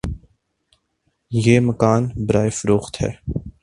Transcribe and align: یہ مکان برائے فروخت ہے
یہ 1.31 1.59
مکان 1.59 2.01
برائے 2.27 2.49
فروخت 2.59 3.01
ہے 3.01 3.11